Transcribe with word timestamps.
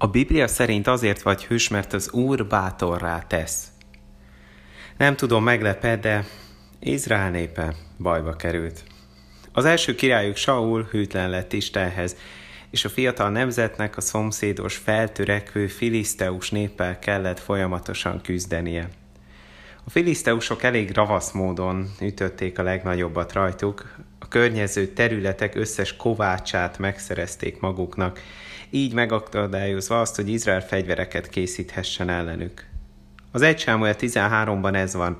A 0.00 0.06
Biblia 0.06 0.46
szerint 0.46 0.86
azért 0.86 1.22
vagy 1.22 1.44
hős, 1.44 1.68
mert 1.68 1.92
az 1.92 2.10
Úr 2.10 2.46
bátorrá 2.46 3.18
tesz. 3.18 3.66
Nem 4.98 5.16
tudom, 5.16 5.44
meglepе, 5.44 5.96
de 5.96 6.24
Izrael 6.80 7.30
népe 7.30 7.74
bajba 7.98 8.36
került. 8.36 8.84
Az 9.52 9.64
első 9.64 9.94
királyuk 9.94 10.36
Saul 10.36 10.88
hűtlen 10.90 11.30
lett 11.30 11.52
Istenhez, 11.52 12.16
és 12.70 12.84
a 12.84 12.88
fiatal 12.88 13.30
nemzetnek 13.30 13.96
a 13.96 14.00
szomszédos 14.00 14.76
feltörekvő 14.76 15.66
filiszteus 15.66 16.50
néppel 16.50 16.98
kellett 16.98 17.38
folyamatosan 17.38 18.20
küzdenie. 18.20 18.88
A 19.88 19.90
filiszteusok 19.90 20.62
elég 20.62 20.90
ravasz 20.94 21.30
módon 21.30 21.90
ütötték 22.00 22.58
a 22.58 22.62
legnagyobbat 22.62 23.32
rajtuk, 23.32 23.94
a 24.18 24.28
környező 24.28 24.86
területek 24.86 25.54
összes 25.54 25.96
kovácsát 25.96 26.78
megszerezték 26.78 27.60
maguknak, 27.60 28.20
így 28.70 28.94
megakadályozva 28.94 30.00
azt, 30.00 30.16
hogy 30.16 30.28
Izrael 30.28 30.66
fegyvereket 30.66 31.28
készíthessen 31.28 32.08
ellenük. 32.08 32.64
Az 33.32 33.42
1 33.42 33.58
Sámuel 33.58 33.94
13-ban 33.98 34.74
ez 34.74 34.94
van. 34.94 35.16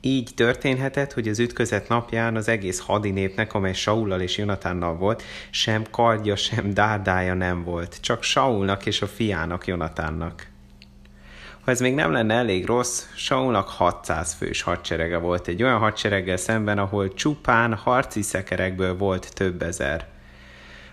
Így 0.00 0.30
történhetett, 0.34 1.12
hogy 1.12 1.28
az 1.28 1.38
ütközet 1.38 1.88
napján 1.88 2.36
az 2.36 2.48
egész 2.48 2.80
hadinépnek, 2.80 3.54
amely 3.54 3.74
Saullal 3.74 4.20
és 4.20 4.38
Jonatánnal 4.38 4.94
volt, 4.94 5.22
sem 5.50 5.84
kardja, 5.90 6.36
sem 6.36 6.74
dárdája 6.74 7.34
nem 7.34 7.64
volt, 7.64 8.00
csak 8.00 8.22
Saulnak 8.22 8.86
és 8.86 9.02
a 9.02 9.06
fiának 9.06 9.66
Jonatánnak. 9.66 10.54
Ha 11.66 11.72
ez 11.72 11.80
még 11.80 11.94
nem 11.94 12.12
lenne 12.12 12.34
elég 12.34 12.66
rossz, 12.66 13.04
Saulnak 13.14 13.68
600 13.68 14.32
fős 14.34 14.62
hadserege 14.62 15.18
volt 15.18 15.48
egy 15.48 15.62
olyan 15.62 15.78
hadsereggel 15.78 16.36
szemben, 16.36 16.78
ahol 16.78 17.14
csupán 17.14 17.74
harci 17.74 18.22
szekerekből 18.22 18.96
volt 18.96 19.34
több 19.34 19.62
ezer, 19.62 20.06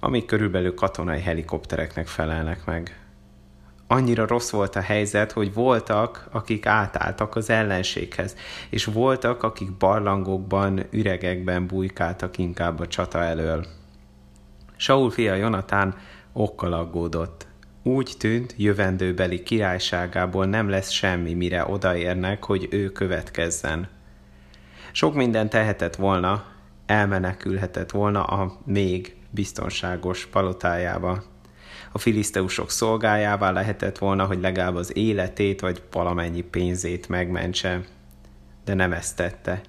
amik 0.00 0.26
körülbelül 0.26 0.74
katonai 0.74 1.20
helikoptereknek 1.20 2.06
felelnek 2.06 2.64
meg. 2.64 3.00
Annyira 3.86 4.26
rossz 4.26 4.50
volt 4.50 4.76
a 4.76 4.80
helyzet, 4.80 5.32
hogy 5.32 5.54
voltak, 5.54 6.28
akik 6.30 6.66
átálltak 6.66 7.36
az 7.36 7.50
ellenséghez, 7.50 8.36
és 8.70 8.84
voltak, 8.84 9.42
akik 9.42 9.72
barlangokban, 9.72 10.86
üregekben 10.90 11.66
bujkáltak 11.66 12.38
inkább 12.38 12.80
a 12.80 12.86
csata 12.86 13.22
elől. 13.22 13.66
Saul 14.76 15.10
fia 15.10 15.34
Jonatán 15.34 15.94
okkal 16.32 16.72
aggódott. 16.72 17.46
Úgy 17.86 18.14
tűnt, 18.18 18.54
jövendőbeli 18.56 19.42
királyságából 19.42 20.46
nem 20.46 20.68
lesz 20.68 20.90
semmi, 20.90 21.34
mire 21.34 21.66
odaérnek, 21.66 22.44
hogy 22.44 22.68
ő 22.70 22.92
következzen. 22.92 23.88
Sok 24.92 25.14
minden 25.14 25.48
tehetett 25.48 25.96
volna, 25.96 26.44
elmenekülhetett 26.86 27.90
volna 27.90 28.24
a 28.24 28.58
még 28.64 29.16
biztonságos 29.30 30.26
palotájába. 30.26 31.22
A 31.92 31.98
filiszteusok 31.98 32.70
szolgájává 32.70 33.50
lehetett 33.50 33.98
volna, 33.98 34.24
hogy 34.24 34.40
legalább 34.40 34.74
az 34.74 34.96
életét 34.96 35.60
vagy 35.60 35.82
valamennyi 35.92 36.42
pénzét 36.42 37.08
megmentse. 37.08 37.80
De 38.64 38.74
nem 38.74 38.92
ezt 38.92 39.16
tette. 39.16 39.60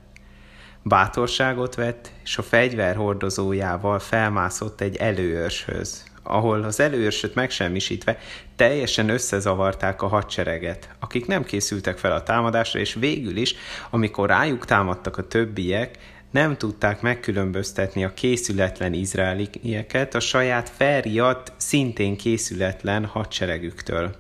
Bátorságot 0.83 1.75
vett, 1.75 2.11
és 2.23 2.37
a 2.37 2.43
fegyver 2.43 2.95
hordozójával 2.95 3.99
felmászott 3.99 4.81
egy 4.81 4.95
előőrshöz, 4.95 6.05
ahol 6.27 6.63
az 6.63 6.79
előőrsöt 6.79 7.35
megsemmisítve 7.35 8.17
teljesen 8.55 9.09
összezavarták 9.09 10.01
a 10.01 10.07
hadsereget, 10.07 10.89
akik 10.99 11.25
nem 11.25 11.43
készültek 11.43 11.97
fel 11.97 12.11
a 12.11 12.23
támadásra, 12.23 12.79
és 12.79 12.93
végül 12.93 13.37
is, 13.37 13.55
amikor 13.89 14.27
rájuk 14.27 14.65
támadtak 14.65 15.17
a 15.17 15.27
többiek, 15.27 15.97
nem 16.31 16.57
tudták 16.57 17.01
megkülönböztetni 17.01 18.03
a 18.03 18.13
készületlen 18.13 18.93
izraelieket 18.93 20.15
a 20.15 20.19
saját 20.19 20.69
felriadt, 20.69 21.53
szintén 21.57 22.17
készületlen 22.17 23.05
hadseregüktől. 23.05 24.15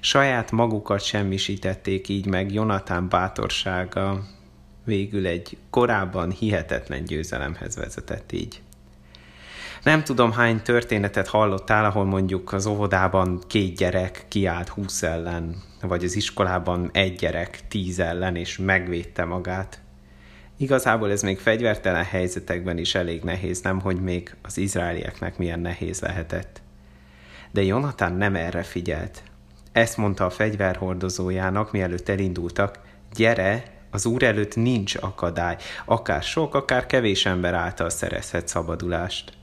Saját 0.00 0.50
magukat 0.50 1.02
semmisítették 1.04 2.08
így 2.08 2.26
meg 2.26 2.52
Jonatán 2.52 3.08
bátorsága 3.08 4.22
végül 4.84 5.26
egy 5.26 5.56
korábban 5.70 6.30
hihetetlen 6.30 7.04
győzelemhez 7.04 7.76
vezetett 7.76 8.32
így. 8.32 8.60
Nem 9.82 10.04
tudom, 10.04 10.32
hány 10.32 10.62
történetet 10.62 11.28
hallottál, 11.28 11.84
ahol 11.84 12.04
mondjuk 12.04 12.52
az 12.52 12.66
óvodában 12.66 13.40
két 13.46 13.76
gyerek 13.76 14.24
kiállt 14.28 14.68
húsz 14.68 15.02
ellen, 15.02 15.62
vagy 15.82 16.04
az 16.04 16.16
iskolában 16.16 16.90
egy 16.92 17.14
gyerek 17.14 17.68
tíz 17.68 17.98
ellen, 17.98 18.36
és 18.36 18.58
megvédte 18.58 19.24
magát. 19.24 19.80
Igazából 20.56 21.10
ez 21.10 21.22
még 21.22 21.38
fegyvertelen 21.38 22.04
helyzetekben 22.04 22.78
is 22.78 22.94
elég 22.94 23.22
nehéz, 23.22 23.60
nem 23.60 23.80
hogy 23.80 24.00
még 24.00 24.36
az 24.42 24.58
izraelieknek 24.58 25.38
milyen 25.38 25.60
nehéz 25.60 26.00
lehetett. 26.00 26.60
De 27.50 27.62
Jonatán 27.62 28.12
nem 28.12 28.34
erre 28.34 28.62
figyelt. 28.62 29.22
Ezt 29.72 29.96
mondta 29.96 30.24
a 30.24 30.30
fegyverhordozójának, 30.30 31.72
mielőtt 31.72 32.08
elindultak, 32.08 32.78
gyere, 33.14 33.62
az 33.90 34.06
úr 34.06 34.22
előtt 34.22 34.56
nincs 34.56 34.94
akadály, 35.00 35.56
akár 35.84 36.22
sok, 36.22 36.54
akár 36.54 36.86
kevés 36.86 37.26
ember 37.26 37.54
által 37.54 37.90
szerezhet 37.90 38.48
szabadulást. 38.48 39.38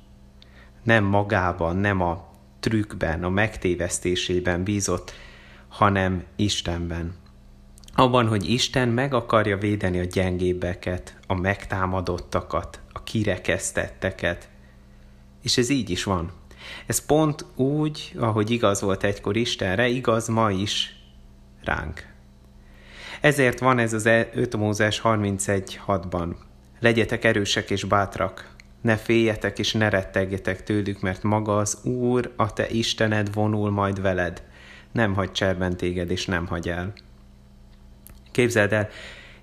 Nem 0.87 1.03
magában, 1.03 1.75
nem 1.75 2.01
a 2.01 2.25
trükkben, 2.59 3.23
a 3.23 3.29
megtévesztésében 3.29 4.63
bízott, 4.63 5.13
hanem 5.67 6.23
Istenben. 6.35 7.15
Abban, 7.95 8.27
hogy 8.27 8.49
Isten 8.49 8.89
meg 8.89 9.13
akarja 9.13 9.57
védeni 9.57 9.99
a 9.99 10.03
gyengébbeket, 10.03 11.17
a 11.27 11.33
megtámadottakat, 11.33 12.79
a 12.93 13.03
kirekesztetteket. 13.03 14.49
És 15.43 15.57
ez 15.57 15.69
így 15.69 15.89
is 15.89 16.03
van. 16.03 16.31
Ez 16.85 17.05
pont 17.05 17.45
úgy, 17.55 18.15
ahogy 18.17 18.51
igaz 18.51 18.81
volt 18.81 19.03
egykor 19.03 19.35
Istenre, 19.35 19.87
igaz 19.87 20.27
ma 20.27 20.51
is 20.51 20.95
ránk. 21.63 22.07
Ezért 23.21 23.59
van 23.59 23.79
ez 23.79 23.93
az 23.93 24.05
5 24.05 24.53
e- 24.53 24.57
Mózes 24.57 25.01
31.6-ban. 25.03 26.35
Legyetek 26.79 27.23
erősek 27.23 27.69
és 27.69 27.83
bátrak, 27.83 28.55
ne 28.87 28.97
féljetek 28.97 29.59
és 29.59 29.73
ne 29.73 29.89
rettegjetek 29.89 30.63
tőlük, 30.63 31.01
mert 31.01 31.23
maga 31.23 31.57
az 31.57 31.79
Úr, 31.83 32.33
a 32.35 32.53
te 32.53 32.69
Istened 32.69 33.33
vonul 33.33 33.71
majd 33.71 34.01
veled. 34.01 34.43
Nem 34.91 35.13
hagy 35.13 35.31
cserben 35.31 35.77
téged, 35.77 36.11
és 36.11 36.25
nem 36.25 36.47
hagy 36.47 36.69
el. 36.69 36.93
Képzeld 38.31 38.73
el, 38.73 38.89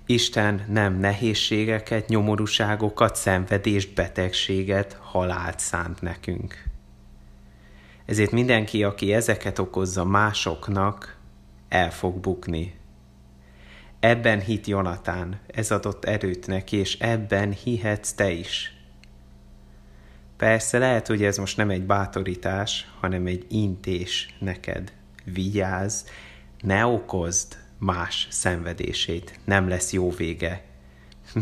Isten 0.06 0.64
nem 0.68 0.98
nehézségeket, 0.98 2.08
nyomorúságokat, 2.08 3.16
szenvedést, 3.16 3.94
betegséget, 3.94 4.98
halált 5.00 5.58
szánt 5.58 6.00
nekünk. 6.00 6.62
Ezért 8.06 8.30
mindenki, 8.30 8.84
aki 8.84 9.12
ezeket 9.12 9.58
okozza 9.58 10.04
másoknak, 10.04 11.16
el 11.68 11.90
fog 11.90 12.20
bukni. 12.20 12.74
Ebben 14.00 14.40
hit 14.40 14.66
Jonatán, 14.66 15.40
ez 15.46 15.70
adott 15.70 16.04
erőt 16.04 16.46
neki, 16.46 16.76
és 16.76 16.98
ebben 16.98 17.52
hihetsz 17.52 18.12
te 18.12 18.30
is. 18.30 18.73
Persze 20.36 20.78
lehet, 20.78 21.06
hogy 21.06 21.24
ez 21.24 21.36
most 21.36 21.56
nem 21.56 21.70
egy 21.70 21.82
bátorítás, 21.86 22.88
hanem 23.00 23.26
egy 23.26 23.46
intés 23.48 24.34
neked. 24.38 24.92
Vigyázz, 25.24 26.02
ne 26.60 26.86
okozd 26.86 27.56
más 27.78 28.26
szenvedését, 28.30 29.38
nem 29.44 29.68
lesz 29.68 29.92
jó 29.92 30.10
vége. 30.10 30.64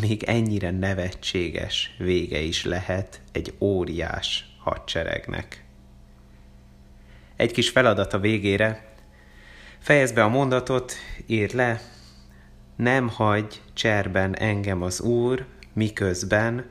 Még 0.01 0.23
ennyire 0.23 0.71
nevetséges 0.71 1.95
vége 1.99 2.41
is 2.41 2.65
lehet 2.65 3.21
egy 3.33 3.55
óriás 3.59 4.57
hadseregnek. 4.59 5.65
Egy 7.37 7.53
kis 7.53 7.71
feladat 7.71 8.13
a 8.13 8.19
végére. 8.19 8.95
Fejezd 9.79 10.15
be 10.15 10.23
a 10.23 10.29
mondatot, 10.29 10.93
írd 11.27 11.55
le, 11.55 11.81
nem 12.77 13.09
hagy 13.09 13.61
cserben 13.73 14.37
engem 14.37 14.83
az 14.83 15.01
Úr, 15.01 15.47
miközben 15.73 16.67